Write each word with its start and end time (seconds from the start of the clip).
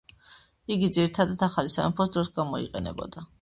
იგი 0.75 0.89
ძირითადად 0.95 1.43
ახალი 1.49 1.75
სამეფოს 1.75 2.13
დროს 2.17 2.33
გამოიყენებოდა. 2.41 3.29